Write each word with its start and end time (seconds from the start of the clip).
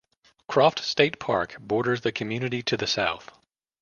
Croft 0.47 0.79
State 0.79 1.19
Park 1.19 1.57
borders 1.59 2.01
the 2.01 2.11
community 2.11 2.63
to 2.63 2.75
the 2.75 2.87
south. 2.87 3.29